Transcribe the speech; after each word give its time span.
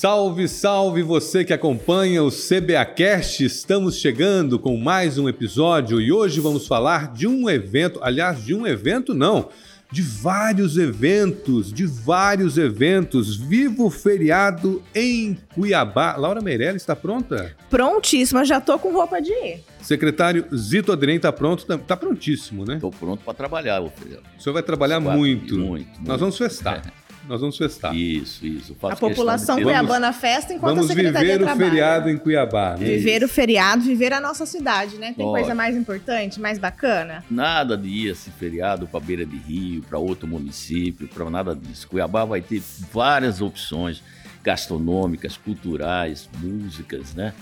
Salve, 0.00 0.48
salve 0.48 1.02
você 1.02 1.44
que 1.44 1.52
acompanha 1.52 2.24
o 2.24 2.30
CBAcast. 2.30 3.44
Estamos 3.44 3.98
chegando 3.98 4.58
com 4.58 4.74
mais 4.78 5.18
um 5.18 5.28
episódio 5.28 6.00
e 6.00 6.10
hoje 6.10 6.40
vamos 6.40 6.66
falar 6.66 7.12
de 7.12 7.26
um 7.26 7.50
evento, 7.50 8.00
aliás, 8.02 8.42
de 8.42 8.54
um 8.54 8.66
evento 8.66 9.12
não, 9.12 9.50
de 9.92 10.00
vários 10.00 10.78
eventos, 10.78 11.70
de 11.70 11.84
vários 11.84 12.56
eventos. 12.56 13.36
Vivo 13.36 13.90
feriado 13.90 14.82
em 14.94 15.36
Cuiabá. 15.54 16.16
Laura 16.16 16.40
Meirelles 16.40 16.80
está 16.80 16.96
pronta? 16.96 17.54
Prontíssima, 17.68 18.42
já 18.42 18.58
tô 18.58 18.78
com 18.78 18.94
roupa 18.94 19.20
de 19.20 19.30
ir. 19.30 19.60
Secretário 19.82 20.46
Zito 20.56 20.92
Adrien 20.92 21.16
está 21.16 21.30
pronto, 21.30 21.70
está 21.74 21.94
prontíssimo, 21.94 22.64
né? 22.64 22.76
Estou 22.76 22.90
pronto 22.90 23.22
para 23.22 23.34
trabalhar, 23.34 23.82
filho. 23.90 24.22
O 24.38 24.42
senhor 24.42 24.54
vai 24.54 24.62
trabalhar 24.62 24.98
muito. 24.98 25.58
Muito, 25.58 25.58
muito. 25.58 26.00
Nós 26.02 26.18
vamos 26.18 26.38
festar. 26.38 26.90
É. 26.96 26.99
Nós 27.30 27.40
vamos 27.40 27.56
festar. 27.56 27.94
Isso, 27.94 28.44
isso. 28.44 28.76
a 28.82 28.96
população 28.96 29.62
cuiabana 29.62 30.12
festa 30.12 30.52
enquanto 30.52 30.74
vamos 30.74 30.90
a 30.90 30.94
Secretaria 30.94 31.38
viver 31.38 31.48
o 31.48 31.56
feriado 31.56 32.10
em 32.10 32.18
Cuiabá. 32.18 32.76
Né? 32.76 32.86
Viver 32.86 33.22
o 33.22 33.28
feriado, 33.28 33.84
viver 33.84 34.12
a 34.12 34.20
nossa 34.20 34.44
cidade, 34.44 34.96
né? 34.96 35.14
Tem 35.16 35.24
coisa 35.24 35.54
mais 35.54 35.76
importante, 35.76 36.40
mais 36.40 36.58
bacana? 36.58 37.24
Nada 37.30 37.78
de 37.78 37.86
ir 37.86 38.10
esse 38.10 38.32
feriado 38.32 38.88
para 38.88 38.98
beira 38.98 39.24
de 39.24 39.36
rio, 39.36 39.80
para 39.82 39.96
outro 39.96 40.26
município, 40.26 41.06
para 41.06 41.30
nada 41.30 41.54
disso. 41.54 41.86
Cuiabá 41.86 42.24
vai 42.24 42.40
ter 42.40 42.60
várias 42.92 43.40
opções 43.40 44.02
gastronômicas, 44.42 45.36
culturais, 45.36 46.28
músicas, 46.42 47.14
né? 47.14 47.32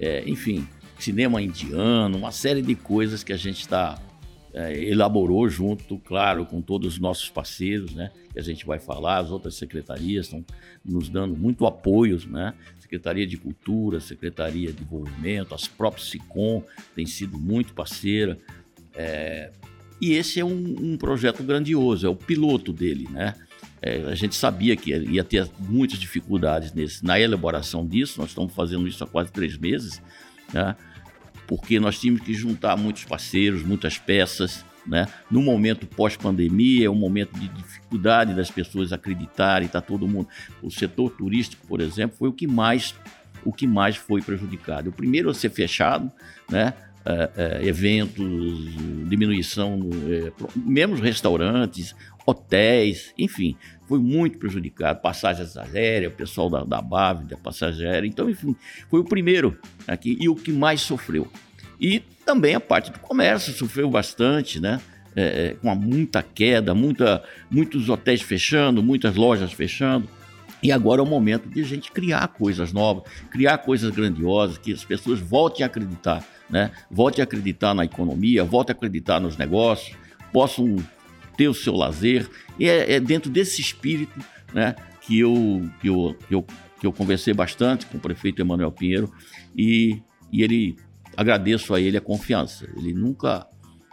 É, 0.00 0.22
enfim, 0.26 0.66
cinema 0.98 1.42
indiano, 1.42 2.16
uma 2.16 2.32
série 2.32 2.62
de 2.62 2.74
coisas 2.74 3.22
que 3.22 3.32
a 3.34 3.36
gente 3.36 3.60
está 3.60 3.98
é, 4.54 4.84
elaborou 4.84 5.48
junto, 5.48 5.98
claro, 5.98 6.46
com 6.46 6.62
todos 6.62 6.94
os 6.94 7.00
nossos 7.00 7.28
parceiros, 7.28 7.92
né? 7.92 8.12
Que 8.32 8.38
a 8.38 8.42
gente 8.42 8.64
vai 8.64 8.78
falar, 8.78 9.18
as 9.18 9.30
outras 9.30 9.56
secretarias 9.56 10.26
estão 10.26 10.44
nos 10.84 11.08
dando 11.08 11.36
muito 11.36 11.66
apoio, 11.66 12.20
né? 12.28 12.54
Secretaria 12.78 13.26
de 13.26 13.36
Cultura, 13.36 13.98
Secretaria 13.98 14.68
de 14.68 14.74
Desenvolvimento, 14.74 15.54
as 15.54 15.66
próprias 15.66 16.08
SICOM 16.08 16.62
têm 16.94 17.04
sido 17.04 17.36
muito 17.36 17.74
parceira. 17.74 18.38
É, 18.94 19.50
e 20.00 20.12
esse 20.12 20.38
é 20.38 20.44
um, 20.44 20.76
um, 20.80 20.96
projeto 20.96 21.42
grandioso, 21.42 22.06
é 22.06 22.08
o 22.08 22.14
piloto 22.14 22.72
dele, 22.72 23.08
né? 23.10 23.34
É, 23.82 23.96
a 24.04 24.14
gente 24.14 24.36
sabia 24.36 24.76
que 24.76 24.94
ia 24.94 25.24
ter 25.24 25.50
muitas 25.58 25.98
dificuldades 25.98 26.72
nesse, 26.72 27.04
na 27.04 27.18
elaboração 27.18 27.86
disso, 27.86 28.20
nós 28.20 28.30
estamos 28.30 28.54
fazendo 28.54 28.86
isso 28.86 29.02
há 29.02 29.06
quase 29.06 29.32
três 29.32 29.58
meses, 29.58 30.00
né? 30.52 30.76
Porque 31.46 31.78
nós 31.78 31.98
tínhamos 31.98 32.22
que 32.22 32.34
juntar 32.34 32.76
muitos 32.76 33.04
parceiros, 33.04 33.62
muitas 33.62 33.98
peças. 33.98 34.64
Né? 34.86 35.06
No 35.30 35.40
momento 35.40 35.86
pós-pandemia, 35.86 36.86
é 36.86 36.90
um 36.90 36.94
momento 36.94 37.38
de 37.38 37.48
dificuldade 37.48 38.34
das 38.34 38.50
pessoas 38.50 38.92
acreditarem, 38.92 39.66
está 39.66 39.80
todo 39.80 40.06
mundo. 40.06 40.28
O 40.62 40.70
setor 40.70 41.10
turístico, 41.10 41.66
por 41.66 41.80
exemplo, 41.80 42.16
foi 42.18 42.28
o 42.28 42.32
que 42.32 42.46
mais, 42.46 42.94
o 43.44 43.52
que 43.52 43.66
mais 43.66 43.96
foi 43.96 44.20
prejudicado. 44.20 44.90
O 44.90 44.92
primeiro 44.92 45.30
a 45.30 45.34
ser 45.34 45.50
fechado, 45.50 46.12
né? 46.50 46.74
É, 47.06 47.60
eventos, 47.66 48.24
diminuição, 49.06 49.90
é, 50.08 50.32
mesmo 50.56 50.96
restaurantes, 50.96 51.94
hotéis, 52.26 53.12
enfim, 53.18 53.56
foi 53.86 53.98
muito 53.98 54.38
prejudicado. 54.38 55.00
Passagens 55.00 55.56
aéreas, 55.56 56.12
o 56.12 56.16
pessoal 56.16 56.48
da, 56.48 56.64
da 56.64 56.80
BAV, 56.80 57.24
da 57.24 57.36
passagem 57.36 57.86
aérea. 57.86 58.06
Então, 58.06 58.30
enfim, 58.30 58.56
foi 58.88 59.00
o 59.00 59.04
primeiro 59.04 59.58
aqui 59.86 60.16
e 60.18 60.28
o 60.28 60.34
que 60.34 60.50
mais 60.50 60.80
sofreu. 60.80 61.28
E 61.80 62.00
também 62.24 62.54
a 62.54 62.60
parte 62.60 62.90
do 62.90 62.98
comércio 62.98 63.52
sofreu 63.52 63.90
bastante, 63.90 64.60
né? 64.60 64.80
É, 65.16 65.22
é 65.22 65.54
com 65.54 65.72
muita 65.74 66.22
queda, 66.22 66.74
muita, 66.74 67.22
muitos 67.50 67.88
hotéis 67.88 68.22
fechando, 68.22 68.82
muitas 68.82 69.14
lojas 69.14 69.52
fechando. 69.52 70.08
E 70.64 70.72
agora 70.72 71.02
é 71.02 71.04
o 71.04 71.06
momento 71.06 71.46
de 71.46 71.60
a 71.60 71.64
gente 71.64 71.92
criar 71.92 72.26
coisas 72.28 72.72
novas, 72.72 73.04
criar 73.30 73.58
coisas 73.58 73.90
grandiosas, 73.90 74.56
que 74.56 74.72
as 74.72 74.82
pessoas 74.82 75.20
voltem 75.20 75.62
a 75.62 75.66
acreditar, 75.66 76.26
né? 76.48 76.70
Voltem 76.90 77.20
a 77.20 77.24
acreditar 77.24 77.74
na 77.74 77.84
economia, 77.84 78.42
voltem 78.42 78.72
a 78.72 78.76
acreditar 78.76 79.20
nos 79.20 79.36
negócios, 79.36 79.94
possam 80.32 80.76
ter 81.36 81.48
o 81.48 81.54
seu 81.54 81.74
lazer. 81.74 82.26
E 82.58 82.66
é, 82.66 82.94
é 82.94 82.98
dentro 83.00 83.30
desse 83.30 83.60
espírito 83.60 84.18
né, 84.54 84.74
que, 85.02 85.18
eu, 85.18 85.68
que, 85.82 85.88
eu, 85.90 86.16
que, 86.26 86.34
eu, 86.34 86.46
que 86.80 86.86
eu 86.86 86.92
conversei 86.94 87.34
bastante 87.34 87.84
com 87.84 87.98
o 87.98 88.00
prefeito 88.00 88.40
Emanuel 88.40 88.72
Pinheiro 88.72 89.12
e, 89.54 90.00
e 90.32 90.42
ele 90.42 90.78
agradeço 91.14 91.74
a 91.74 91.80
ele 91.80 91.98
a 91.98 92.00
confiança. 92.00 92.66
Ele 92.74 92.94
nunca, 92.94 93.46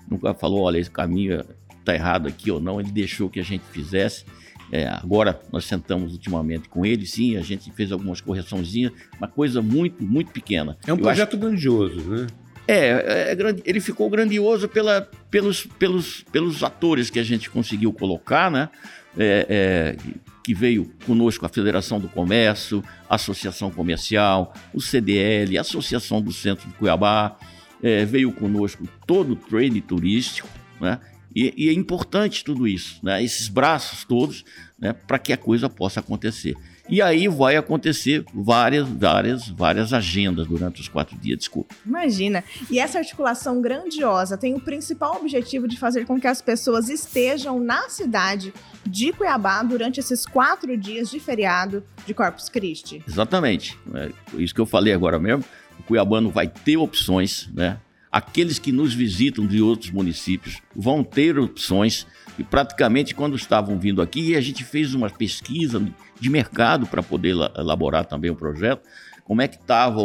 nunca 0.10 0.34
falou, 0.34 0.62
olha, 0.62 0.78
esse 0.78 0.90
caminho 0.90 1.44
está 1.80 1.94
errado 1.94 2.30
aqui 2.30 2.50
ou 2.50 2.62
não, 2.62 2.80
ele 2.80 2.92
deixou 2.92 3.30
que 3.30 3.42
a 3.42 3.44
gente 3.44 3.66
fizesse. 3.72 4.24
É, 4.72 4.88
agora 4.88 5.40
nós 5.52 5.66
sentamos 5.66 6.14
ultimamente 6.14 6.70
com 6.70 6.86
ele, 6.86 7.06
sim, 7.06 7.36
a 7.36 7.42
gente 7.42 7.70
fez 7.72 7.92
algumas 7.92 8.22
correçõezinhas, 8.22 8.94
uma 9.18 9.28
coisa 9.28 9.62
muito, 9.62 10.02
muito 10.02 10.32
pequena. 10.32 10.78
É 10.88 10.94
um 10.94 10.96
eu 10.96 11.02
projeto 11.02 11.36
acho... 11.36 11.38
grandioso, 11.38 12.02
né? 12.10 12.28
É, 12.68 12.78
é, 12.78 13.34
é 13.34 13.56
ele 13.66 13.82
ficou 13.82 14.10
grandioso 14.10 14.70
pela, 14.70 15.10
pelos, 15.30 15.66
pelos, 15.78 16.24
pelos 16.32 16.64
atores 16.64 17.10
que 17.10 17.20
a 17.20 17.24
gente 17.24 17.50
conseguiu 17.50 17.92
colocar, 17.92 18.50
né? 18.50 18.70
É, 19.18 19.46
é, 19.50 20.22
que 20.42 20.54
veio 20.54 20.90
conosco 21.06 21.46
a 21.46 21.50
Federação 21.50 22.00
do 22.00 22.08
Comércio, 22.08 22.82
a 23.10 23.16
Associação 23.16 23.70
Comercial, 23.70 24.54
o 24.74 24.80
CDL, 24.80 25.58
a 25.58 25.62
Associação 25.62 26.22
do 26.22 26.32
Centro 26.32 26.68
de 26.68 26.74
Cuiabá, 26.76 27.36
é, 27.84 28.06
veio 28.06 28.32
conosco 28.32 28.88
todo 29.06 29.34
o 29.34 29.36
trade 29.36 29.82
turístico, 29.82 30.48
né? 30.80 30.98
E, 31.36 31.54
e, 31.56 31.70
é 31.70 31.74
importante 31.74 32.44
tudo 32.44 32.68
isso, 32.68 33.00
né? 33.02 33.24
esses 33.24 33.48
braços 33.48 34.04
todos, 34.04 34.44
né? 34.78 34.94
para 34.94 35.18
que 35.18 35.32
a 35.32 35.38
coisa 35.38 35.70
possa 35.70 36.00
acontecer. 36.00 36.56
E 36.90 37.02
aí 37.02 37.28
vai 37.30 37.56
acontecer 37.56 38.26
várias, 38.34 38.86
várias, 38.88 39.48
várias 39.48 39.94
agendas 39.94 40.46
durante 40.46 40.82
os 40.82 40.90
quatro 40.90 41.18
dias, 41.18 41.38
desculpa. 41.38 41.74
Imagina. 41.86 42.44
E 42.70 42.80
essa 42.80 42.98
articulação 42.98 43.62
grandiosa 43.62 44.38
tem 44.38 44.54
o 44.56 44.60
principal 44.60 45.16
objetivo 45.16 45.70
de 45.70 45.78
fazer 45.78 46.06
com 46.06 46.20
que 46.20 46.28
as 46.28 46.42
pessoas 46.42 46.90
estejam 46.90 47.60
na 47.60 47.88
cidade 47.88 48.54
de 48.86 49.14
Cuiabá 49.14 49.64
durante 49.64 50.02
esses 50.02 50.26
quatro 50.26 50.76
dias 50.76 51.10
de 51.10 51.20
feriado 51.20 51.82
de 52.06 52.14
Corpus 52.14 52.50
Christi. 52.50 53.02
Exatamente. 53.08 53.78
É 53.94 54.12
isso 54.38 54.54
que 54.54 54.60
eu 54.60 54.66
falei 54.66 54.94
agora 54.94 55.18
mesmo. 55.18 55.46
O 55.80 55.84
cuiabano 55.84 56.30
vai 56.30 56.48
ter 56.48 56.78
opções, 56.78 57.50
né? 57.54 57.80
Aqueles 58.12 58.60
que 58.60 58.72
nos 58.72 58.94
visitam 58.94 59.48
de 59.48 59.62
outros 59.62 59.90
municípios 59.90 60.62
vão 60.76 61.04
ter 61.04 61.40
opções 61.40 62.06
e 62.38 62.44
praticamente 62.44 63.16
quando 63.16 63.36
estavam 63.36 63.80
vindo 63.80 64.02
aqui, 64.02 64.36
a 64.36 64.42
gente 64.42 64.64
fez 64.64 64.94
uma 64.94 65.10
pesquisa 65.10 65.82
de 66.20 66.30
mercado 66.30 66.86
para 66.86 67.02
poder 67.02 67.36
elaborar 67.58 68.06
também 68.06 68.30
o 68.30 68.36
projeto, 68.36 68.88
como 69.24 69.42
é 69.42 69.48
que 69.48 69.56
estava 69.56 70.02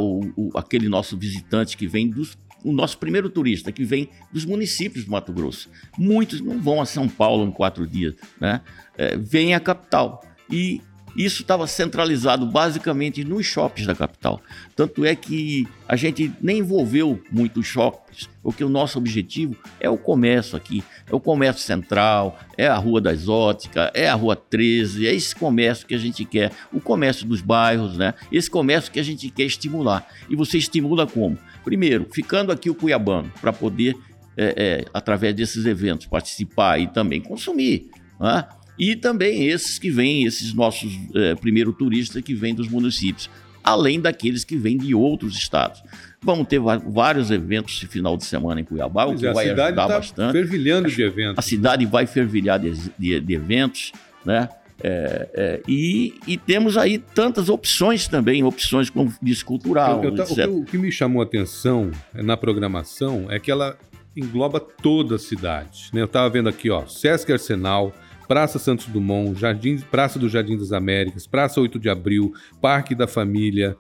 aquele 0.55 0.89
nosso 0.89 1.17
visitante 1.17 1.77
que 1.77 1.87
vem 1.87 2.09
dos 2.09 2.37
o 2.65 2.73
nosso 2.73 2.99
primeiro 2.99 3.31
turista 3.31 3.71
que 3.71 3.85
vem 3.85 4.09
dos 4.33 4.45
municípios 4.45 5.05
do 5.05 5.11
Mato 5.13 5.33
Grosso. 5.33 5.71
Muitos 5.97 6.41
não 6.41 6.61
vão 6.61 6.81
a 6.81 6.85
São 6.85 7.09
Paulo 7.09 7.47
em 7.47 7.53
quatro 7.53 7.87
dias, 7.87 8.15
né? 8.41 8.61
É, 8.99 9.17
vêm 9.17 9.55
à 9.55 9.61
capital. 9.61 10.21
E 10.51 10.81
isso 11.17 11.43
estava 11.43 11.67
centralizado 11.67 12.47
basicamente 12.47 13.25
nos 13.25 13.47
shoppings 13.47 13.87
da 13.87 13.95
capital. 13.95 14.41
Tanto 14.75 15.05
é 15.05 15.15
que 15.15 15.67
a 15.89 15.97
gente 15.97 16.31
nem 16.43 16.59
envolveu 16.59 17.23
muito 17.31 17.61
os 17.61 17.67
shoppings, 17.67 18.29
porque 18.43 18.63
o 18.63 18.69
nosso 18.69 18.99
objetivo 18.99 19.57
é 19.81 19.89
o 19.89 19.97
comércio 19.97 20.57
aqui. 20.57 20.85
É 21.11 21.15
o 21.15 21.21
comércio 21.21 21.63
central, 21.63 22.39
é 22.59 22.67
a 22.67 22.77
Rua 22.77 23.01
da 23.01 23.13
Exótica, 23.13 23.91
é 23.95 24.09
a 24.09 24.15
Rua 24.15 24.37
13, 24.37 25.07
é 25.07 25.15
esse 25.15 25.35
comércio 25.35 25.87
que 25.87 25.95
a 25.95 25.99
gente 25.99 26.25
quer, 26.25 26.53
o 26.73 26.81
comércio 26.81 27.27
dos 27.27 27.41
bairros, 27.41 27.97
né? 27.97 28.13
Esse 28.31 28.51
comércio 28.51 28.93
que 28.93 29.01
a 29.01 29.05
gente 29.05 29.31
quer 29.31 29.45
estimular. 29.45 30.07
E 30.29 30.37
você 30.37 30.59
estimula 30.59 31.07
como? 31.07 31.39
Primeiro, 31.65 32.07
ficando 32.13 32.53
aqui 32.53 32.69
o 32.69 32.75
cuiabano, 32.75 33.33
para 33.41 33.53
poder, 33.53 33.97
é, 34.37 34.55
é, 34.57 34.85
através 34.93 35.35
desses 35.35 35.65
eventos, 35.65 36.07
participar 36.07 36.79
e 36.79 36.87
também 36.87 37.21
consumir. 37.21 37.91
Né? 38.21 38.45
E 38.79 38.97
também 38.97 39.47
esses 39.47 39.79
que 39.79 39.91
vêm, 39.91 40.25
esses 40.25 40.53
nossos 40.53 40.93
é, 41.15 41.35
primeiro 41.35 41.73
turistas 41.73 42.23
que 42.23 42.35
vêm 42.35 42.55
dos 42.55 42.69
municípios, 42.69 43.31
além 43.63 44.01
daqueles 44.01 44.45
que 44.45 44.57
vêm 44.57 44.77
de 44.77 44.95
outros 44.95 45.37
estados. 45.37 45.83
Vamos 46.23 46.47
ter 46.49 46.61
vários 46.61 47.31
eventos 47.31 47.77
esse 47.77 47.87
final 47.87 48.17
de 48.17 48.25
semana 48.25 48.61
em 48.61 48.65
Cuiabá, 48.65 49.07
pois 49.07 49.19
o 49.19 49.21
que 49.21 49.27
é, 49.27 49.33
vai 49.33 49.47
ajudar 49.47 49.73
tá 49.75 49.89
bastante. 49.89 50.33
fervilhando 50.33 50.89
de 50.89 51.03
eventos. 51.03 51.39
A 51.39 51.43
cidade 51.43 51.87
vai 51.87 52.07
fervilhar 52.07 52.59
de, 52.59 52.73
de, 52.99 53.21
de 53.21 53.35
eventos, 53.35 53.93
né? 54.25 54.49
É, 54.83 55.29
é, 55.33 55.63
e, 55.67 56.15
e, 56.27 56.37
temos 56.37 56.77
aí 56.77 56.99
tantas 56.99 57.49
opções 57.49 58.07
também, 58.09 58.45
opções 58.45 58.91
como 58.91 59.13
disco 59.23 59.49
cultural. 59.49 60.05
Eu, 60.05 60.15
eu, 60.15 60.25
o, 60.25 60.35
que, 60.35 60.43
o, 60.43 60.65
que, 60.65 60.79
me 60.79 60.93
chamou 60.93 61.23
a 61.23 61.25
atenção 61.25 61.91
na 62.13 62.37
programação 62.37 63.27
é 63.31 63.39
que 63.41 63.51
ela 63.51 63.79
engloba 64.15 64.61
toda 64.61 65.17
a 65.17 65.19
cidade. 65.19 65.89
Né? 65.95 66.03
Eu 66.03 66.07
estava 66.07 66.29
vendo 66.29 66.49
aqui, 66.49 66.71
ó, 66.71 66.87
Sesc 66.87 67.33
Arsenal, 67.33 67.95
Praça 68.29 68.59
Santos 68.59 68.87
Dumont, 68.87 69.39
Jardim, 69.39 69.79
Praça 69.91 70.19
do 70.19 70.29
Jardim 70.29 70.57
das 70.57 70.73
Américas, 70.73 71.27
Praça 71.27 71.61
8 71.61 71.79
de 71.79 71.89
Abril, 71.89 72.33
Parque 72.61 72.95
da 72.95 73.07
Família, 73.07 73.77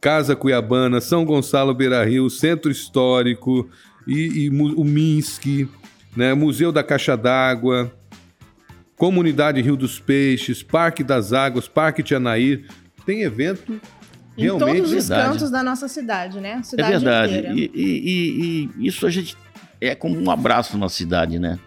Casa 0.00 0.36
Cuiabana, 0.36 1.00
São 1.00 1.24
Gonçalo 1.24 1.74
Beira 1.74 2.04
Rio, 2.04 2.28
Centro 2.30 2.70
Histórico 2.70 3.68
e, 4.06 4.44
e 4.44 4.48
o 4.50 4.84
Minsk, 4.84 5.68
né, 6.16 6.34
Museu 6.34 6.70
da 6.70 6.82
Caixa 6.82 7.16
d'Água, 7.16 7.92
Comunidade 8.96 9.60
Rio 9.62 9.76
dos 9.76 9.98
Peixes, 10.00 10.62
Parque 10.62 11.04
das 11.04 11.32
Águas, 11.32 11.68
Parque 11.68 12.02
Tianair, 12.02 12.64
tem 13.06 13.22
evento 13.22 13.80
em 14.36 14.42
realmente 14.42 14.76
todos 14.78 14.92
os 14.92 15.08
verdade. 15.08 15.32
cantos 15.32 15.50
da 15.50 15.62
nossa 15.62 15.88
cidade, 15.88 16.40
né? 16.40 16.58
É 16.60 16.62
Cidade 16.62 16.90
verdade. 16.90 17.32
inteira. 17.38 17.54
E, 17.54 17.70
e- 17.74 17.80
e- 18.04 18.70
e 18.78 18.86
isso 18.86 19.06
a 19.06 19.10
gente 19.10 19.36
é 19.80 19.94
como 19.94 20.20
um 20.20 20.30
abraço 20.30 20.76
na 20.76 20.88
cidade, 20.88 21.38
né? 21.38 21.58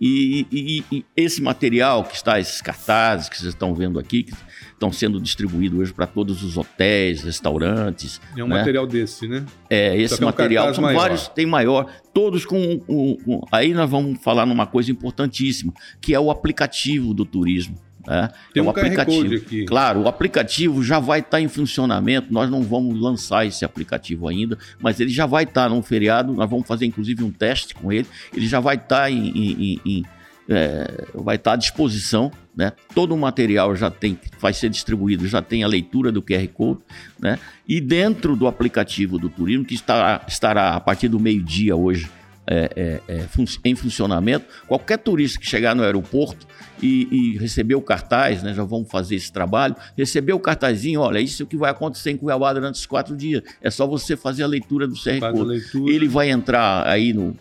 E, 0.00 0.46
e- 0.50 0.84
e 0.90 1.04
esse 1.14 1.42
material 1.42 2.04
que 2.04 2.14
está, 2.16 2.40
esses 2.40 2.62
cartazes 2.62 3.28
que 3.28 3.36
vocês 3.36 3.50
estão 3.52 3.74
vendo 3.74 3.98
aqui, 3.98 4.22
que 4.22 4.32
estão 4.72 4.90
sendo 4.90 5.20
distribuídos 5.20 5.78
hoje 5.78 5.92
para 5.92 6.06
todos 6.06 6.42
os 6.42 6.56
hotéis, 6.56 7.22
restaurantes. 7.22 8.18
é 8.34 8.42
um 8.42 8.48
né? 8.48 8.56
material 8.58 8.86
desse, 8.86 9.28
né? 9.28 9.44
É, 9.68 9.90
Só 9.90 9.94
esse 9.96 10.22
é 10.22 10.24
um 10.24 10.28
material 10.28 10.74
são 10.74 10.82
maior. 10.82 10.98
vários, 10.98 11.28
tem 11.28 11.44
maior, 11.44 11.86
todos 12.14 12.46
com, 12.46 12.78
com- 12.78 13.16
com- 13.16 13.46
Aí 13.52 13.74
nós 13.74 13.90
vamos 13.90 14.18
falar 14.22 14.46
numa 14.46 14.66
coisa 14.66 14.90
importantíssima, 14.90 15.72
que 16.00 16.14
é 16.14 16.18
o 16.20 16.30
aplicativo 16.30 17.12
do 17.12 17.26
turismo. 17.26 17.76
Né? 18.06 18.30
Tem 18.54 18.60
é 18.60 18.62
um 18.62 18.72
QR 18.72 19.04
Code 19.04 19.34
aqui. 19.36 19.64
Claro, 19.66 20.00
o 20.00 20.08
aplicativo 20.08 20.82
já 20.82 20.98
vai 20.98 21.20
estar 21.20 21.40
em 21.40 21.48
funcionamento. 21.48 22.32
Nós 22.32 22.50
não 22.50 22.62
vamos 22.62 22.98
lançar 23.00 23.46
esse 23.46 23.64
aplicativo 23.64 24.26
ainda, 24.28 24.56
mas 24.80 25.00
ele 25.00 25.10
já 25.10 25.26
vai 25.26 25.44
estar 25.44 25.68
num 25.68 25.82
feriado. 25.82 26.32
Nós 26.32 26.48
vamos 26.48 26.66
fazer 26.66 26.86
inclusive 26.86 27.22
um 27.22 27.30
teste 27.30 27.74
com 27.74 27.92
ele. 27.92 28.06
Ele 28.34 28.46
já 28.46 28.58
vai 28.60 28.76
estar 28.76 29.10
em, 29.10 29.28
em- 29.28 29.62
em- 29.62 29.80
em, 29.84 30.04
é, 30.48 31.04
vai 31.14 31.36
estar 31.36 31.52
à 31.52 31.56
disposição, 31.56 32.32
né? 32.56 32.72
Todo 32.94 33.14
o 33.14 33.18
material 33.18 33.76
já 33.76 33.88
tem, 33.90 34.18
vai 34.40 34.52
ser 34.52 34.68
distribuído, 34.68 35.28
já 35.28 35.40
tem 35.40 35.62
a 35.62 35.68
leitura 35.68 36.10
do 36.10 36.20
QR 36.22 36.48
Code, 36.48 36.80
né? 37.20 37.38
E 37.68 37.80
dentro 37.80 38.34
do 38.34 38.46
aplicativo 38.48 39.18
do 39.18 39.28
turismo, 39.28 39.64
que 39.64 39.74
estará, 39.74 40.22
estará 40.26 40.74
a 40.74 40.80
partir 40.80 41.06
do 41.08 41.20
meio-dia 41.20 41.76
hoje 41.76 42.10
é, 42.50 43.00
é, 43.08 43.14
é, 43.14 43.18
fun- 43.22 43.44
em 43.64 43.76
funcionamento, 43.76 44.44
qualquer 44.66 44.98
turista 44.98 45.38
que 45.38 45.46
chegar 45.48 45.74
no 45.74 45.84
aeroporto 45.84 46.46
e, 46.82 47.06
e 47.10 47.38
receber 47.38 47.76
o 47.76 47.80
cartaz, 47.80 48.42
né? 48.42 48.52
Já 48.52 48.64
vamos 48.64 48.90
fazer 48.90 49.14
esse 49.14 49.30
trabalho, 49.32 49.76
receber 49.96 50.32
o 50.32 50.40
cartazinho, 50.40 51.00
olha, 51.00 51.20
isso 51.20 51.42
é 51.42 51.44
o 51.44 51.46
que 51.46 51.56
vai 51.56 51.70
acontecer 51.70 52.10
em 52.10 52.16
Cuiabá 52.16 52.52
durante 52.52 52.74
os 52.74 52.86
quatro 52.86 53.16
dias. 53.16 53.42
É 53.62 53.70
só 53.70 53.86
você 53.86 54.16
fazer 54.16 54.42
a 54.42 54.46
leitura 54.48 54.88
do 54.88 54.96
Faz 54.96 55.22
a 55.22 55.32
Code. 55.32 55.60
Ele 55.88 56.08
vai 56.08 56.28
entrar 56.30 56.86
aí 56.86 57.12
no. 57.12 57.36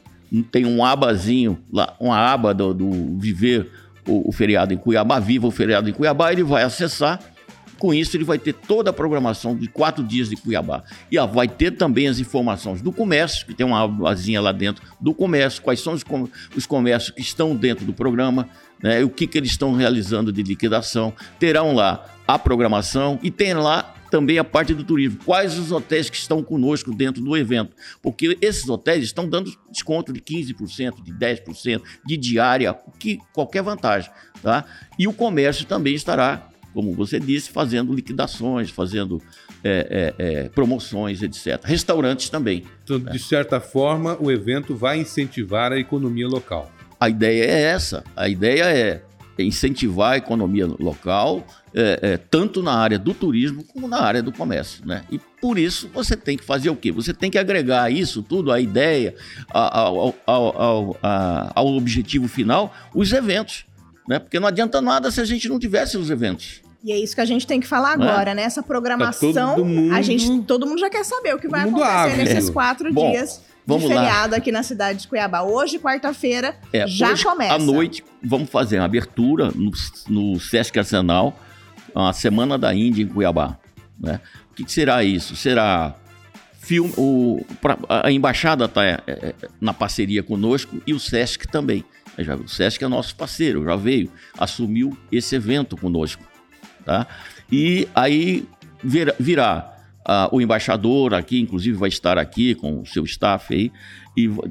Tem 0.51 0.63
um 0.63 0.85
abazinho, 0.85 1.57
lá, 1.73 1.95
uma 1.99 2.15
aba 2.15 2.53
do, 2.53 2.71
do 2.71 3.17
Viver 3.17 3.67
o, 4.07 4.29
o 4.29 4.31
feriado 4.31 4.71
em 4.73 4.77
Cuiabá, 4.77 5.19
Viva 5.19 5.47
o 5.47 5.51
feriado 5.51 5.89
em 5.89 5.93
Cuiabá, 5.93 6.31
ele 6.31 6.43
vai 6.43 6.61
acessar. 6.61 7.19
Com 7.79 7.93
isso, 7.93 8.15
ele 8.15 8.25
vai 8.25 8.37
ter 8.37 8.53
toda 8.53 8.89
a 8.89 8.93
programação 8.93 9.55
de 9.55 9.67
quatro 9.67 10.03
dias 10.03 10.29
de 10.29 10.35
Cuiabá. 10.35 10.83
E 11.11 11.17
vai 11.27 11.47
ter 11.47 11.71
também 11.71 12.07
as 12.07 12.19
informações 12.19 12.81
do 12.81 12.91
comércio, 12.91 13.45
que 13.45 13.53
tem 13.53 13.65
uma 13.65 13.83
abazinha 13.83 14.41
lá 14.41 14.51
dentro 14.51 14.83
do 14.99 15.13
comércio, 15.13 15.61
quais 15.61 15.79
são 15.79 15.93
os, 15.93 16.03
com- 16.03 16.27
os 16.55 16.65
comércios 16.67 17.11
que 17.11 17.21
estão 17.21 17.55
dentro 17.55 17.85
do 17.85 17.93
programa, 17.93 18.47
né, 18.83 19.03
o 19.03 19.09
que, 19.09 19.25
que 19.25 19.37
eles 19.37 19.51
estão 19.51 19.73
realizando 19.73 20.31
de 20.31 20.43
liquidação. 20.43 21.13
Terão 21.39 21.73
lá 21.73 22.05
a 22.27 22.37
programação 22.37 23.17
e 23.23 23.31
tem 23.31 23.53
lá 23.53 23.95
também 24.11 24.39
a 24.39 24.43
parte 24.43 24.73
do 24.73 24.83
turismo. 24.83 25.19
Quais 25.23 25.57
os 25.57 25.71
hotéis 25.71 26.09
que 26.09 26.17
estão 26.17 26.43
conosco 26.43 26.93
dentro 26.93 27.23
do 27.23 27.37
evento? 27.37 27.75
Porque 28.01 28.37
esses 28.41 28.67
hotéis 28.67 29.03
estão 29.03 29.29
dando 29.29 29.51
desconto 29.71 30.11
de 30.11 30.19
15%, 30.19 31.03
de 31.03 31.13
10%, 31.13 31.81
de 32.05 32.17
diária, 32.17 32.75
que, 32.99 33.19
qualquer 33.33 33.61
vantagem. 33.61 34.11
Tá? 34.41 34.65
E 34.97 35.07
o 35.07 35.13
comércio 35.13 35.65
também 35.65 35.93
estará, 35.93 36.48
como 36.73 36.93
você 36.93 37.19
disse, 37.19 37.49
fazendo 37.49 37.93
liquidações, 37.93 38.69
fazendo 38.69 39.21
é, 39.63 40.13
é, 40.17 40.23
é, 40.25 40.49
promoções, 40.49 41.21
etc. 41.21 41.59
Restaurantes 41.63 42.29
também. 42.29 42.63
Então, 42.83 42.99
de 42.99 43.19
certa 43.19 43.59
forma, 43.59 44.17
o 44.19 44.31
evento 44.31 44.75
vai 44.75 44.99
incentivar 44.99 45.71
a 45.71 45.77
economia 45.79 46.27
local. 46.27 46.71
A 46.99 47.09
ideia 47.09 47.43
é 47.45 47.61
essa. 47.61 48.03
A 48.15 48.27
ideia 48.29 48.63
é 48.65 49.01
incentivar 49.41 50.13
a 50.13 50.17
economia 50.17 50.67
local, 50.67 51.45
é, 51.73 51.99
é, 52.01 52.17
tanto 52.17 52.61
na 52.61 52.73
área 52.73 52.99
do 52.99 53.13
turismo 53.13 53.63
como 53.63 53.87
na 53.87 54.01
área 54.01 54.21
do 54.21 54.33
comércio. 54.33 54.85
Né? 54.85 55.03
E 55.09 55.17
por 55.39 55.57
isso 55.57 55.89
você 55.93 56.17
tem 56.17 56.35
que 56.37 56.43
fazer 56.43 56.69
o 56.69 56.75
quê? 56.75 56.91
Você 56.91 57.13
tem 57.13 57.31
que 57.31 57.37
agregar 57.37 57.89
isso 57.89 58.21
tudo, 58.21 58.51
a 58.51 58.59
ideia, 58.59 59.15
a- 59.49 59.79
ao, 59.79 60.13
ao- 60.25 60.61
ao- 60.61 60.97
a- 61.01 61.51
ao 61.55 61.67
objetivo 61.77 62.27
final, 62.27 62.73
os 62.93 63.13
eventos. 63.13 63.65
Né? 64.09 64.17
Porque 64.19 64.39
não 64.39 64.47
adianta 64.47 64.81
nada 64.81 65.11
se 65.11 65.21
a 65.21 65.25
gente 65.25 65.47
não 65.47 65.59
tivesse 65.59 65.95
os 65.95 66.09
eventos. 66.09 66.61
E 66.83 66.91
é 66.91 66.97
isso 66.97 67.13
que 67.13 67.21
a 67.21 67.25
gente 67.25 67.45
tem 67.45 67.59
que 67.59 67.67
falar 67.67 67.95
Né? 67.95 68.09
agora, 68.09 68.33
né? 68.33 68.41
Essa 68.41 68.63
programação, 68.63 69.31
Tá 69.31 69.53
todo 69.53 69.63
mundo- 69.65 69.93
a 69.93 70.01
gente, 70.01 70.41
todo 70.47 70.65
mundo 70.65 70.79
já 70.79 70.89
quer 70.89 71.05
saber 71.05 71.35
o 71.35 71.37
que 71.39 71.47
vai 71.47 71.61
acontecer 71.61 71.85
ávido. 71.91 72.17
nesses 72.17 72.49
quatro 72.49 72.91
Bom, 72.91 73.11
dias 73.11 73.33
de 73.37 73.41
vamos 73.67 73.87
lá. 73.87 73.95
feriado 74.01 74.33
aqui 74.35 74.51
na 74.51 74.63
cidade 74.63 75.01
de 75.01 75.07
Cuiabá. 75.07 75.43
Hoje, 75.43 75.77
quarta-feira, 75.77 76.55
É, 76.73 76.87
já 76.87 77.11
hoje, 77.11 77.23
começa. 77.23 77.53
À 77.53 77.59
noite, 77.59 78.03
vamos 78.23 78.49
fazer 78.49 78.79
uma 78.79 78.85
abertura 78.85 79.51
no, 79.53 79.71
no 80.07 80.39
Sesc 80.39 80.79
Arsenal, 80.79 81.37
a 81.93 82.11
Semana 82.11 82.57
da 82.57 82.73
Índia 82.73 83.03
em 83.03 83.07
Cuiabá. 83.07 83.59
Né? 83.99 84.19
O 84.51 84.55
que, 84.55 84.63
que 84.63 84.71
será 84.71 85.03
isso? 85.03 85.35
Será 85.35 85.93
filme. 86.59 86.93
O, 86.97 87.45
pra- 87.61 87.77
a 87.87 88.11
embaixada 88.11 88.65
está 88.65 88.81
na 89.61 89.73
parceria 89.73 90.23
conosco 90.23 90.81
e 90.87 90.93
o 90.93 90.99
Sesc 90.99 91.47
também. 91.47 91.83
Já- 92.23 92.35
O 92.35 92.47
Sesc 92.47 92.83
é 92.83 92.87
nosso 92.87 93.15
parceiro, 93.15 93.63
já 93.63 93.75
veio, 93.75 94.11
assumiu 94.37 94.97
esse 95.11 95.35
evento 95.35 95.75
conosco. 95.77 96.23
Tá? 96.85 97.05
E 97.51 97.87
aí 97.93 98.45
vir- 98.83 99.13
virá 99.19 99.75
ah, 100.05 100.29
o 100.31 100.41
embaixador 100.41 101.13
aqui, 101.13 101.39
inclusive 101.39 101.77
vai 101.77 101.89
estar 101.89 102.17
aqui 102.17 102.55
com 102.55 102.81
o 102.81 102.85
seu 102.85 103.03
staff 103.05 103.53
aí, 103.53 103.71
e 104.17 104.27
o, 104.27 104.49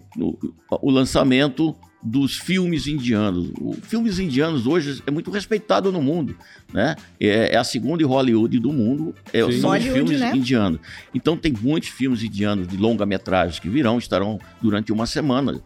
o 0.71 0.91
lançamento 0.91 1.75
dos 2.01 2.37
filmes 2.37 2.87
indianos. 2.87 3.51
O 3.61 3.73
filmes 3.83 4.21
indianos 4.21 4.69
hoje 4.69 5.03
é 5.05 5.11
muito 5.11 5.33
respeitado 5.33 5.91
no 5.91 6.01
mundo, 6.01 6.37
né? 6.73 6.95
É, 7.19 7.55
é 7.55 7.57
a 7.57 7.65
segunda 7.65 8.07
Hollywood 8.07 8.57
do 8.61 8.73
mundo, 8.73 9.13
é, 9.33 9.39
Sim. 9.45 9.61
são 9.61 9.71
os 9.71 9.77
Hollywood, 9.79 9.93
filmes 9.93 10.21
né? 10.21 10.33
indianos. 10.37 10.79
Então 11.13 11.37
tem 11.37 11.53
muitos 11.61 11.89
filmes 11.89 12.23
indianos 12.23 12.69
de 12.69 12.77
longa-metragem 12.77 13.61
que 13.61 13.69
virão, 13.69 13.99
estarão 13.99 14.39
durante 14.63 14.93
uma 14.93 15.07
semana 15.07 15.61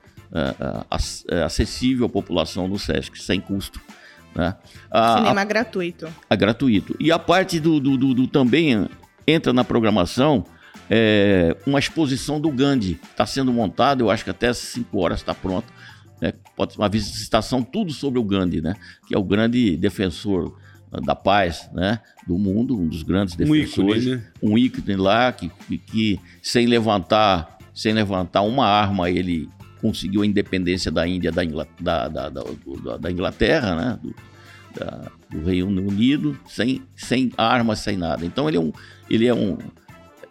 acessível 1.44 2.06
à 2.06 2.08
população 2.08 2.68
do 2.68 2.78
Sesc, 2.78 3.22
sem 3.22 3.40
custo. 3.40 3.80
Né? 4.34 4.54
A- 4.90 5.14
a 5.14 5.18
Cinema 5.18 5.44
gratuito. 5.44 6.08
é 6.30 6.36
gratuito. 6.36 6.96
E 6.98 7.12
a 7.12 7.18
parte 7.18 7.60
do, 7.60 7.78
do- 7.78 7.96
do- 7.96 8.14
do 8.14 8.26
também 8.26 8.88
entra 9.26 9.52
na 9.52 9.62
programação 9.64 10.44
é, 10.90 11.56
uma 11.66 11.78
exposição 11.78 12.40
do 12.40 12.50
Gandhi. 12.50 12.98
Está 13.10 13.24
sendo 13.24 13.52
montada, 13.52 14.02
eu 14.02 14.10
acho 14.10 14.24
que 14.24 14.30
até 14.30 14.48
às 14.48 14.58
5 14.58 14.98
horas 14.98 15.20
está 15.20 15.34
pronta. 15.34 15.66
Né? 16.20 16.32
Pode 16.56 16.72
ser 16.72 16.78
uma 16.78 16.88
visitação, 16.88 17.62
tudo 17.62 17.92
sobre 17.92 18.18
o 18.18 18.24
Gandhi, 18.24 18.60
né? 18.60 18.74
que 19.06 19.14
é 19.14 19.18
o 19.18 19.22
grande 19.24 19.76
defensor 19.76 20.58
da 21.04 21.14
paz 21.14 21.70
né? 21.72 22.00
do 22.26 22.36
mundo, 22.36 22.78
um 22.78 22.86
dos 22.86 23.02
grandes 23.02 23.34
Um 23.34 23.38
defensores 23.38 24.04
ícone, 24.04 24.16
né? 24.16 24.26
um 24.42 24.58
ícone 24.58 24.96
lá 24.96 25.32
que, 25.32 25.50
que, 25.66 25.78
que 25.78 26.20
sem 26.42 26.66
levantar 26.66 27.56
sem 27.74 27.94
levantar 27.94 28.42
uma 28.42 28.66
arma 28.66 29.08
ele 29.08 29.48
conseguiu 29.82 30.22
a 30.22 30.26
independência 30.26 30.90
da 30.90 31.06
Índia 31.06 31.30
da, 31.30 31.44
Ingla- 31.44 31.66
da, 31.78 32.08
da, 32.08 32.28
da, 32.30 33.10
Inglaterra, 33.10 33.74
né? 33.74 33.98
Do, 34.02 34.14
do 35.38 35.44
Reino 35.44 35.66
Unido, 35.86 36.38
sem, 36.48 36.82
sem 36.96 37.30
armas, 37.36 37.80
sem 37.80 37.96
nada. 37.96 38.24
Então 38.24 38.48
ele 38.48 38.56
é 38.56 38.60
um 38.60 38.72
ele 39.10 39.26
é 39.26 39.34
um 39.34 39.58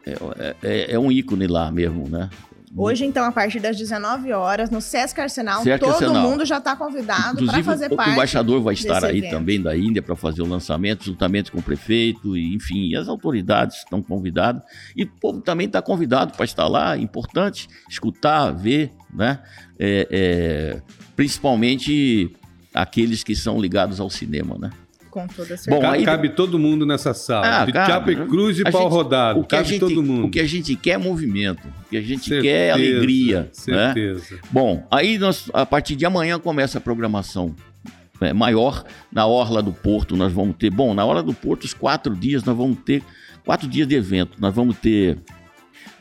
é, 0.05 0.55
é- 0.63 0.93
é 0.93 0.99
um 0.99 1.11
ícone 1.11 1.45
lá 1.45 1.71
mesmo, 1.71 2.07
né? 2.09 2.29
Hoje, 2.73 3.03
então, 3.05 3.25
a 3.25 3.31
partir 3.33 3.59
das 3.59 3.77
19 3.77 4.31
horas, 4.31 4.69
no 4.69 4.79
Sesc 4.79 5.19
Arsenal, 5.19 5.61
Sesc 5.61 5.79
todo 5.83 5.91
Arsenal. 5.91 6.23
mundo 6.23 6.45
já 6.45 6.57
está 6.57 6.73
convidado 6.73 7.45
para 7.45 7.61
fazer 7.63 7.91
o, 7.91 7.93
o 7.93 7.97
parte. 7.97 8.11
embaixador 8.13 8.61
vai 8.61 8.73
estar 8.73 9.03
aí 9.03 9.17
evento. 9.17 9.31
também 9.31 9.61
da 9.61 9.75
Índia 9.75 10.01
para 10.01 10.15
fazer 10.15 10.41
o 10.41 10.45
lançamento, 10.47 11.03
juntamente 11.03 11.51
com 11.51 11.59
o 11.59 11.61
prefeito, 11.61 12.37
e, 12.37 12.55
enfim, 12.55 12.95
as 12.95 13.09
autoridades 13.09 13.79
estão 13.79 14.01
convidadas. 14.01 14.63
E 14.95 15.03
o 15.03 15.07
povo 15.19 15.41
também 15.41 15.67
está 15.67 15.81
convidado 15.81 16.31
para 16.31 16.45
estar 16.45 16.65
lá, 16.69 16.95
é 16.95 17.01
importante 17.01 17.67
escutar, 17.89 18.51
ver, 18.51 18.89
né? 19.13 19.39
É, 19.79 20.07
é, 20.09 20.81
principalmente 21.15 22.31
aqueles 22.73 23.23
que 23.23 23.35
são 23.35 23.59
ligados 23.59 23.99
ao 23.99 24.09
cinema, 24.09 24.57
né? 24.59 24.69
Com 25.09 25.27
toda 25.27 25.57
certeza. 25.57 25.69
Bom, 25.71 25.85
aí- 25.89 26.05
cabe 26.05 26.29
todo 26.29 26.57
mundo 26.57 26.85
nessa 26.85 27.13
sala. 27.13 27.61
Ah, 27.63 27.65
de 27.65 27.73
cabe. 27.73 28.15
Cruz 28.15 28.57
e 28.59 28.63
pau 28.63 28.83
gente- 28.83 28.91
rodado. 28.91 29.39
O 29.41 29.43
que, 29.43 29.55
a 29.55 29.57
cabe 29.57 29.69
gente, 29.69 29.79
todo 29.81 30.01
mundo. 30.01 30.27
o 30.27 30.31
que 30.31 30.39
a 30.39 30.47
gente 30.47 30.73
quer 30.77 30.91
é 30.91 30.97
movimento, 30.97 31.67
o 31.67 31.89
que 31.89 31.97
a 31.97 32.01
gente 32.01 32.29
Certeza, 32.29 32.41
quer 32.43 32.67
é 32.67 32.71
alegria, 32.71 33.41
né? 33.67 33.93
Certeza. 33.93 34.39
Bom, 34.49 34.87
aí 34.89 35.17
nós, 35.17 35.49
a 35.53 35.65
partir 35.65 35.97
de 35.97 36.05
amanhã 36.05 36.39
começa 36.39 36.77
a 36.77 36.81
programação 36.81 37.53
é, 38.21 38.31
maior. 38.31 38.85
Na 39.11 39.25
Orla 39.25 39.61
do 39.61 39.73
Porto 39.73 40.15
nós 40.15 40.31
vamos 40.31 40.55
ter. 40.55 40.69
Bom, 40.69 40.93
na 40.93 41.03
Orla 41.03 41.21
do 41.23 41.33
Porto, 41.33 41.65
os 41.65 41.73
quatro 41.73 42.15
dias 42.15 42.45
nós 42.45 42.55
vamos 42.55 42.77
ter 42.85 43.03
quatro 43.43 43.67
dias 43.67 43.85
de 43.87 43.95
evento. 43.95 44.37
Nós 44.39 44.55
vamos 44.55 44.77
ter. 44.77 45.17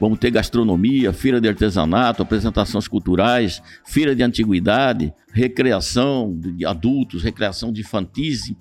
Vamos 0.00 0.18
ter 0.18 0.30
gastronomia, 0.30 1.12
feira 1.12 1.40
de 1.40 1.46
artesanato, 1.46 2.22
apresentações 2.22 2.88
culturais, 2.88 3.62
feira 3.84 4.16
de 4.16 4.22
antiguidade, 4.22 5.12
recreação 5.30 6.34
de 6.34 6.64
adultos, 6.64 7.22
recreação 7.22 7.70
de 7.70 7.82
infantis. 7.82 8.52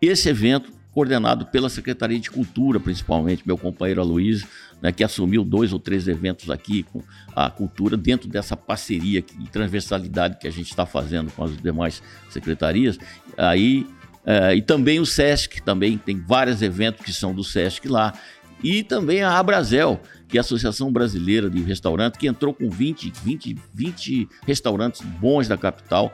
Esse 0.00 0.28
evento 0.28 0.70
coordenado 0.92 1.46
pela 1.46 1.68
Secretaria 1.68 2.18
de 2.18 2.30
Cultura, 2.30 2.78
principalmente, 2.78 3.42
meu 3.44 3.58
companheiro 3.58 4.00
Aloysio, 4.00 4.46
né, 4.80 4.92
que 4.92 5.02
assumiu 5.02 5.44
dois 5.44 5.72
ou 5.72 5.78
três 5.78 6.06
eventos 6.06 6.48
aqui 6.48 6.84
com 6.84 7.02
a 7.34 7.50
cultura 7.50 7.96
dentro 7.96 8.28
dessa 8.28 8.56
parceria 8.56 9.24
e 9.40 9.48
transversalidade 9.48 10.38
que 10.38 10.46
a 10.46 10.52
gente 10.52 10.70
está 10.70 10.86
fazendo 10.86 11.30
com 11.32 11.44
as 11.44 11.56
demais 11.60 12.02
secretarias. 12.30 12.98
Aí 13.36 13.86
É, 14.28 14.56
e 14.56 14.60
também 14.60 14.98
o 14.98 15.06
SESC, 15.06 15.62
também 15.62 15.96
tem 15.96 16.20
vários 16.20 16.60
eventos 16.60 17.04
que 17.04 17.12
são 17.12 17.32
do 17.32 17.44
SESC 17.44 17.86
lá. 17.86 18.12
E 18.60 18.82
também 18.82 19.22
a 19.22 19.38
Abrazel, 19.38 20.00
que 20.28 20.36
é 20.36 20.40
a 20.40 20.42
Associação 20.42 20.92
Brasileira 20.92 21.48
de 21.48 21.62
Restaurante, 21.62 22.18
que 22.18 22.26
entrou 22.26 22.52
com 22.52 22.68
20, 22.68 23.12
20, 23.22 23.56
20 23.72 24.28
restaurantes 24.46 25.00
bons 25.02 25.48
da 25.48 25.56
capital, 25.56 26.12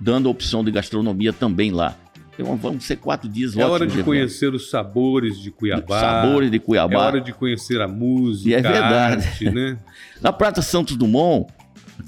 dando 0.00 0.28
a 0.28 0.30
opção 0.30 0.64
de 0.64 0.70
gastronomia 0.70 1.32
também 1.32 1.70
lá. 1.70 1.96
Então, 2.38 2.56
vamos 2.56 2.84
ser 2.84 2.96
quatro 2.96 3.28
dias 3.28 3.56
É 3.56 3.64
hora 3.64 3.86
de 3.86 4.02
conhecer 4.02 4.52
os 4.52 4.68
sabores 4.68 5.38
de 5.38 5.52
Cuiabá. 5.52 6.00
Sabores 6.00 6.50
de 6.50 6.58
Cuiabá. 6.58 6.94
É 6.94 6.98
hora 6.98 7.20
de 7.20 7.32
conhecer 7.32 7.80
a 7.80 7.86
música, 7.86 8.50
e 8.50 8.54
é 8.54 8.60
verdade. 8.60 9.26
arte, 9.26 9.50
né? 9.50 9.78
Na 10.20 10.32
Praça 10.32 10.60
Santos 10.60 10.96
Dumont, 10.96 11.46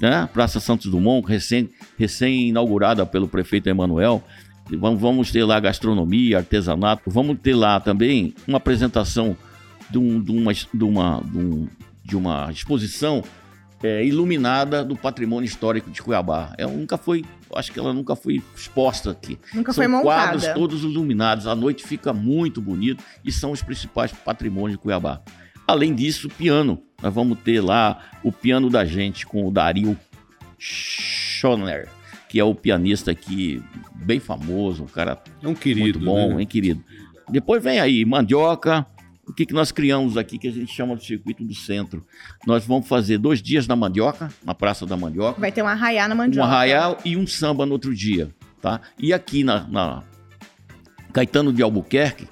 né? 0.01 0.27
Praça 0.33 0.59
Santos 0.59 0.91
Dumont, 0.91 1.25
recém, 1.25 1.69
recém 1.97 2.49
inaugurada 2.49 3.05
pelo 3.05 3.27
prefeito 3.27 3.69
Emanuel, 3.69 4.21
vamos 4.69 5.31
ter 5.31 5.45
lá 5.45 5.59
gastronomia, 5.61 6.39
artesanato, 6.39 7.03
vamos 7.07 7.37
ter 7.41 7.55
lá 7.55 7.79
também 7.79 8.33
uma 8.45 8.57
apresentação 8.57 9.37
de, 9.89 9.97
um, 9.97 10.21
de, 10.21 10.31
uma, 10.31 10.53
de, 10.53 10.83
uma, 10.83 11.21
de, 11.23 11.37
um, 11.37 11.67
de 12.03 12.15
uma 12.15 12.51
exposição 12.51 13.23
é, 13.83 14.05
iluminada 14.05 14.83
do 14.83 14.95
patrimônio 14.95 15.45
histórico 15.47 15.89
de 15.91 16.01
Cuiabá. 16.01 16.53
Ela 16.57 16.71
nunca 16.71 16.97
foi, 16.97 17.23
acho 17.55 17.71
que 17.71 17.79
ela 17.79 17.93
nunca 17.93 18.15
foi 18.15 18.41
exposta 18.55 19.11
aqui. 19.11 19.39
Nunca 19.53 19.71
são 19.71 19.83
foi 19.83 19.87
montada. 19.87 20.31
quadros 20.31 20.47
todos 20.53 20.83
iluminados, 20.83 21.47
a 21.47 21.55
noite 21.55 21.85
fica 21.85 22.11
muito 22.13 22.61
bonito 22.61 23.03
e 23.23 23.31
são 23.31 23.51
os 23.51 23.61
principais 23.61 24.11
patrimônios 24.11 24.77
de 24.77 24.77
Cuiabá. 24.77 25.21
Além 25.67 25.93
disso, 25.93 26.29
piano. 26.29 26.81
Nós 27.01 27.13
vamos 27.13 27.37
ter 27.39 27.61
lá 27.61 28.01
o 28.23 28.31
piano 28.31 28.69
da 28.71 28.83
gente 28.83 29.27
com 29.27 29.47
o 29.47 29.51
Dario 29.51 29.95
Schoner, 30.57 31.87
que 32.27 32.39
é 32.39 32.43
o 32.43 32.55
pianista 32.55 33.11
aqui 33.11 33.61
bem 33.93 34.19
famoso, 34.19 34.83
um 34.83 34.87
cara 34.87 35.21
É 35.43 35.47
um 35.47 35.53
querido, 35.53 35.99
muito 35.99 35.99
bom, 35.99 36.35
né? 36.35 36.41
hein, 36.41 36.47
querido. 36.47 36.83
Depois 37.29 37.63
vem 37.63 37.79
aí 37.79 38.03
mandioca. 38.05 38.85
O 39.27 39.33
que, 39.33 39.45
que 39.45 39.53
nós 39.53 39.71
criamos 39.71 40.15
aqui 40.15 40.37
que 40.37 40.47
a 40.47 40.51
gente 40.51 40.71
chama 40.73 40.95
de 40.95 41.05
circuito 41.05 41.43
do 41.43 41.53
centro? 41.53 42.05
Nós 42.45 42.65
vamos 42.65 42.87
fazer 42.87 43.17
dois 43.17 43.41
dias 43.41 43.67
na 43.67 43.75
mandioca, 43.75 44.31
na 44.43 44.55
Praça 44.55 44.85
da 44.85 44.95
Mandioca, 44.95 45.39
Vai 45.39 45.51
ter 45.51 45.61
um 45.61 45.67
arraiá 45.67 46.07
na 46.07 46.15
um 46.15 46.17
mandioca. 46.17 46.47
arraial 46.47 46.97
e 47.03 47.17
um 47.17 47.27
samba 47.27 47.65
no 47.65 47.73
outro 47.73 47.93
dia, 47.93 48.33
tá? 48.61 48.79
E 48.97 49.11
aqui 49.13 49.43
na, 49.43 49.67
na 49.67 50.03
Caetano 51.11 51.51
de 51.51 51.61
Albuquerque, 51.61 52.27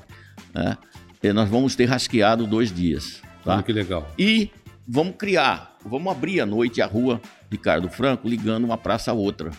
né, 0.54 0.78
eh, 1.22 1.34
nós 1.34 1.50
vamos 1.50 1.76
ter 1.76 1.86
rasqueado 1.86 2.48
dois 2.48 2.72
dias, 2.72 3.22
tá? 3.44 3.56
Olha 3.56 3.64
que 3.64 3.74
legal. 3.74 4.10
E 4.18 4.50
vamos 4.88 5.16
criar, 5.18 5.76
vamos 5.86 6.10
abrir 6.12 6.40
à 6.40 6.46
noite 6.46 6.82
a 6.82 6.86
rua 6.86 7.20
Ricardo 7.52 7.90
Franco 7.90 8.28
ligando 8.28 8.64
uma 8.64 8.78
praça 8.78 9.12
a 9.12 9.14
outra, 9.14 9.52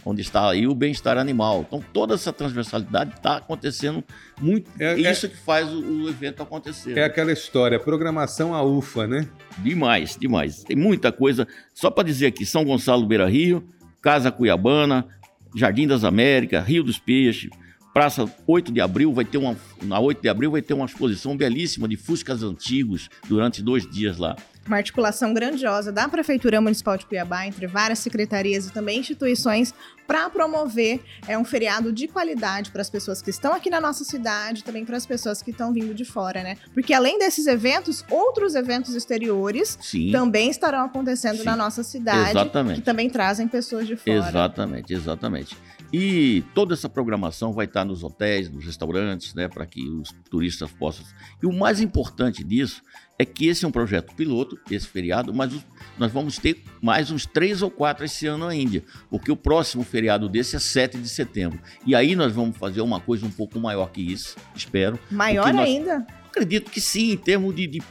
onde 0.05 0.21
está 0.21 0.51
aí 0.51 0.67
o 0.67 0.75
bem-estar 0.75 1.17
animal. 1.19 1.65
Então, 1.67 1.83
toda 1.93 2.15
essa 2.15 2.33
transversalidade 2.33 3.15
está 3.15 3.37
acontecendo 3.37 4.03
muito. 4.41 4.71
É- 4.79 4.95
É, 5.01 5.03
é- 5.05 5.13
isso 5.13 5.29
que 5.29 5.37
faz 5.37 5.69
o, 5.73 5.81
o 5.81 6.09
evento 6.09 6.43
acontecer. 6.43 6.97
É 6.99 7.05
aquela 7.05 7.33
história, 7.33 7.79
programação 7.79 8.55
a 8.55 8.63
UFA, 8.63 9.07
né? 9.07 9.29
Demais, 9.59 10.17
demais. 10.19 10.63
Tem 10.65 10.77
muita 10.77 11.13
coisa. 11.13 11.47
Só 11.75 11.91
para 11.91 12.05
dizer 12.05 12.27
aqui, 12.27 12.45
São 12.45 12.65
Gonçalo 12.65 13.07
Beira 13.07 13.29
Rio, 13.29 13.67
Casa 14.03 14.31
Cuiabana, 14.33 15.07
Jardim 15.55 15.87
das 15.87 16.03
Américas, 16.05 16.67
Rio 16.67 16.83
dos 16.83 16.99
Peixes, 16.99 17.51
Praça 17.93 18.25
8 18.47 18.73
de 18.73 18.81
Abril 18.81 19.13
vai 19.13 19.23
ter 19.25 19.37
uma. 19.37 19.55
Na 19.83 20.01
8 20.01 20.23
de 20.23 20.29
abril 20.31 20.51
vai 20.51 20.63
ter 20.63 20.73
uma 20.73 20.87
exposição 20.87 21.37
belíssima 21.37 21.87
de 21.87 21.95
Fuscas 21.95 22.43
antigos 22.43 23.11
durante 23.29 23.63
dois 23.63 23.87
dias 23.91 24.17
lá. 24.17 24.35
Uma 24.67 24.77
articulação 24.77 25.35
grandiosa 25.35 25.91
da 25.91 26.09
Prefeitura 26.09 26.61
Municipal 26.61 26.97
de 26.97 27.05
Cuiabá, 27.05 27.47
entre 27.47 27.67
várias 27.67 27.99
secretarias 27.99 28.67
e 28.67 28.73
também 28.73 29.01
instituições, 29.01 29.75
para 30.07 30.29
promover 30.31 31.01
é, 31.27 31.37
um 31.37 31.45
feriado 31.45 31.93
de 31.93 32.07
qualidade 32.07 32.71
para 32.71 32.83
as 32.83 32.91
pessoas 32.91 33.21
que 33.21 33.31
estão 33.31 33.53
aqui 33.53 33.71
na 33.71 33.81
nossa 33.81 34.05
cidade, 34.05 34.63
também 34.63 34.85
para 34.85 34.97
as 34.97 35.07
pessoas 35.07 35.43
que 35.43 35.51
estão 35.51 35.73
vindo 35.73 35.95
de 35.95 36.05
fora, 36.05 36.43
né? 36.43 36.57
Porque 36.75 36.93
além 36.93 37.19
desses 37.19 37.47
eventos, 37.47 38.05
outros 38.11 38.55
eventos 38.55 38.95
exteriores 38.95 39.79
Sim. 39.81 40.13
também 40.13 40.51
estarão 40.51 40.85
acontecendo 40.85 41.39
Sim. 41.39 41.45
na 41.45 41.57
nossa 41.57 41.83
cidade, 41.83 42.31
Exatamente. 42.31 42.81
que 42.81 42.85
também 42.85 43.09
trazem 43.11 43.49
pessoas 43.49 43.87
de 43.87 43.97
fora. 43.97 44.29
Exatamente, 44.29 44.93
exatamente. 44.93 45.57
E 45.93 46.43
toda 46.55 46.73
essa 46.73 46.89
programação 46.89 47.53
vai 47.53 47.67
estar 47.67 47.85
nos 47.85 48.03
hotéis, 48.03 48.49
nos 48.51 48.65
restaurantes, 48.65 49.35
né, 49.35 49.47
para 49.47 49.67
que 49.67 49.87
os 49.89 50.11
turistas 50.31 50.71
possam. 50.73 51.05
E 51.43 51.47
o 51.47 51.53
mais 51.53 51.81
importante 51.81 52.43
disso 52.43 52.81
é 53.19 53.25
que 53.27 53.47
esse 53.47 53.65
é 53.65 53.69
um 53.69 53.73
projeto 53.73 54.15
piloto, 54.15 54.59
esse 54.71 54.89
feriado, 54.89 55.35
mas 55.35 55.53
nós 55.99 56.11
vamos 56.11 56.39
ter 56.39 56.63
mais 56.81 57.11
uns 57.11 57.27
três 57.27 57.61
ou 57.61 57.71
quatro 57.71 58.05
esse 58.07 58.27
ano 58.27 58.47
ainda, 58.47 58.83
porque 59.11 59.31
o 59.31 59.37
próximo 59.37 59.85
feriado 59.85 60.29
desse 60.31 60.57
é 60.57 60.59
7 60.59 60.97
de 60.97 61.09
setembro. 61.09 61.61
E 61.87 61.95
aí 61.95 62.17
nós 62.17 62.33
vamos 62.33 62.57
fazer 62.57 62.81
uma 62.81 62.99
coisa 62.99 63.27
um 63.27 63.31
pouco 63.31 63.61
maior 63.61 63.91
que 63.91 64.01
isso, 64.01 64.37
espero. 64.55 64.99
Maior 65.11 65.53
nós- 65.53 65.69
ainda? 65.69 66.07
Acredito 66.27 66.71
que 66.71 66.81
sim, 66.81 67.13
em 67.13 67.17
termos 67.19 67.55
de, 67.55 67.67
de 67.67 67.83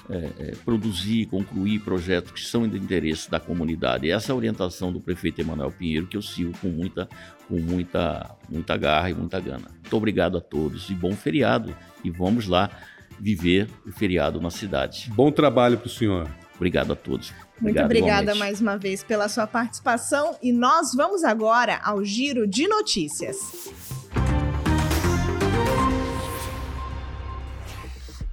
é, 0.08 0.30
é, 0.38 0.52
produzir, 0.64 1.26
concluir 1.26 1.80
projetos 1.80 2.32
que 2.32 2.40
são 2.40 2.68
de 2.68 2.78
interesse 2.78 3.30
da 3.30 3.40
comunidade. 3.40 4.06
E 4.06 4.10
essa 4.10 4.30
é 4.30 4.32
a 4.32 4.36
orientação 4.36 4.92
do 4.92 5.00
prefeito 5.00 5.40
Emanuel 5.40 5.72
Pinheiro 5.72 6.06
que 6.06 6.16
eu 6.16 6.22
sigo 6.22 6.52
com 6.58 6.68
muita, 6.68 7.08
com 7.48 7.58
muita, 7.58 8.36
muita 8.48 8.76
garra 8.76 9.10
e 9.10 9.14
muita 9.14 9.40
gana. 9.40 9.68
Muito 9.68 9.96
obrigado 9.96 10.38
a 10.38 10.40
todos 10.40 10.90
e 10.90 10.94
bom 10.94 11.12
feriado. 11.12 11.76
E 12.04 12.10
vamos 12.10 12.46
lá 12.46 12.70
viver 13.18 13.68
o 13.86 13.90
feriado 13.90 14.40
na 14.40 14.50
cidade. 14.50 15.10
Bom 15.14 15.32
trabalho 15.32 15.78
para 15.78 15.86
o 15.86 15.90
senhor. 15.90 16.28
Obrigado 16.56 16.92
a 16.92 16.96
todos. 16.96 17.32
Muito 17.60 17.80
obrigada 17.80 18.22
igualmente. 18.22 18.38
mais 18.38 18.60
uma 18.60 18.76
vez 18.76 19.02
pela 19.02 19.28
sua 19.28 19.46
participação 19.46 20.36
e 20.42 20.52
nós 20.52 20.94
vamos 20.94 21.24
agora 21.24 21.80
ao 21.82 22.04
giro 22.04 22.46
de 22.46 22.66
notícias. 22.66 23.36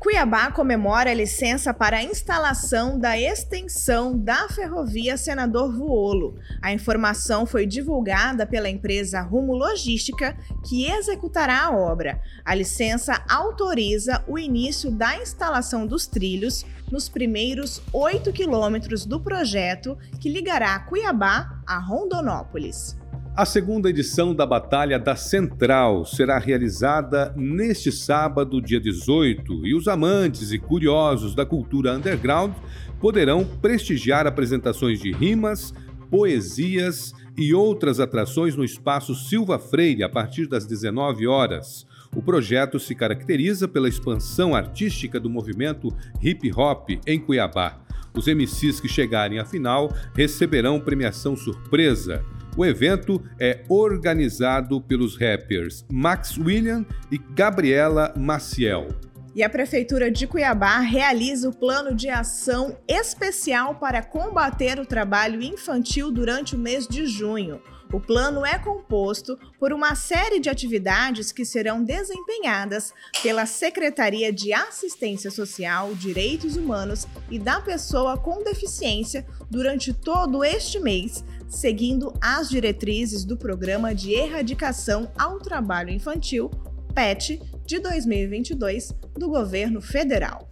Cuiabá 0.03 0.51
comemora 0.51 1.11
a 1.11 1.13
licença 1.13 1.73
para 1.73 1.95
a 1.95 2.03
instalação 2.03 2.99
da 2.99 3.17
extensão 3.17 4.19
da 4.19 4.49
ferrovia 4.49 5.15
Senador 5.15 5.71
Vuolo. 5.71 6.37
A 6.61 6.73
informação 6.73 7.45
foi 7.45 7.65
divulgada 7.65 8.45
pela 8.45 8.69
empresa 8.69 9.21
Rumo 9.21 9.53
Logística, 9.53 10.35
que 10.67 10.91
executará 10.91 11.63
a 11.63 11.71
obra. 11.71 12.21
A 12.43 12.53
licença 12.53 13.23
autoriza 13.29 14.21
o 14.27 14.37
início 14.37 14.91
da 14.91 15.15
instalação 15.21 15.87
dos 15.87 16.05
trilhos 16.05 16.65
nos 16.91 17.07
primeiros 17.07 17.81
8 17.93 18.33
quilômetros 18.33 19.05
do 19.05 19.21
projeto 19.21 19.97
que 20.19 20.27
ligará 20.27 20.77
Cuiabá 20.79 21.63
a 21.65 21.79
Rondonópolis. 21.79 23.01
A 23.35 23.45
segunda 23.45 23.89
edição 23.89 24.35
da 24.35 24.45
Batalha 24.45 24.99
da 24.99 25.15
Central 25.15 26.05
será 26.05 26.37
realizada 26.37 27.33
neste 27.35 27.91
sábado, 27.91 28.61
dia 28.61 28.79
18, 28.79 29.65
e 29.65 29.73
os 29.73 29.87
amantes 29.87 30.51
e 30.51 30.59
curiosos 30.59 31.33
da 31.33 31.43
cultura 31.43 31.95
underground 31.95 32.53
poderão 32.99 33.43
prestigiar 33.43 34.27
apresentações 34.27 34.99
de 34.99 35.11
rimas, 35.11 35.73
poesias 36.11 37.11
e 37.35 37.55
outras 37.55 37.99
atrações 37.99 38.55
no 38.55 38.63
espaço 38.63 39.15
Silva 39.15 39.57
Freire 39.57 40.03
a 40.03 40.09
partir 40.09 40.45
das 40.45 40.67
19 40.67 41.25
horas. 41.25 41.87
O 42.15 42.21
projeto 42.21 42.79
se 42.79 42.93
caracteriza 42.93 43.67
pela 43.67 43.89
expansão 43.89 44.53
artística 44.53 45.19
do 45.19 45.27
movimento 45.27 45.87
hip 46.21 46.51
hop 46.55 46.91
em 47.07 47.19
Cuiabá. 47.19 47.83
Os 48.15 48.27
MCs 48.27 48.79
que 48.79 48.87
chegarem 48.87 49.39
à 49.39 49.45
final 49.45 49.91
receberão 50.13 50.79
premiação 50.79 51.35
surpresa. 51.35 52.23
O 52.55 52.63
evento 52.63 53.19
é 53.39 53.63
organizado 53.67 54.79
pelos 54.79 55.17
rappers 55.17 55.83
Max 55.91 56.37
William 56.37 56.85
e 57.11 57.17
Gabriela 57.17 58.13
Maciel. 58.15 58.89
E 59.35 59.41
a 59.41 59.49
Prefeitura 59.49 60.11
de 60.11 60.27
Cuiabá 60.27 60.77
realiza 60.77 61.49
o 61.49 61.55
plano 61.55 61.95
de 61.95 62.09
ação 62.09 62.77
especial 62.87 63.75
para 63.75 64.03
combater 64.03 64.79
o 64.79 64.85
trabalho 64.85 65.41
infantil 65.41 66.11
durante 66.11 66.55
o 66.55 66.59
mês 66.59 66.87
de 66.87 67.07
junho. 67.07 67.59
O 67.93 67.99
plano 67.99 68.43
é 68.43 68.57
composto 68.57 69.37
por 69.59 69.71
uma 69.71 69.93
série 69.93 70.39
de 70.39 70.49
atividades 70.49 71.31
que 71.31 71.45
serão 71.45 71.83
desempenhadas 71.83 72.91
pela 73.21 73.45
Secretaria 73.45 74.33
de 74.33 74.51
Assistência 74.51 75.29
Social, 75.29 75.93
Direitos 75.93 76.55
Humanos 76.55 77.07
e 77.29 77.37
da 77.37 77.61
Pessoa 77.61 78.17
com 78.17 78.43
Deficiência 78.43 79.25
durante 79.49 79.93
todo 79.93 80.43
este 80.43 80.79
mês, 80.79 81.23
seguindo 81.53 82.11
as 82.19 82.49
diretrizes 82.49 83.23
do 83.23 83.37
Programa 83.37 83.93
de 83.93 84.11
Erradicação 84.11 85.11
ao 85.17 85.39
Trabalho 85.39 85.91
Infantil, 85.91 86.49
PET, 86.93 87.39
de 87.65 87.79
2022, 87.79 88.93
do 89.13 89.29
Governo 89.29 89.79
Federal. 89.79 90.49